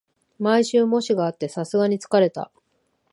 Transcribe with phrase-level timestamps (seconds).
[0.39, 2.49] 毎週、模試があってさすがに疲れた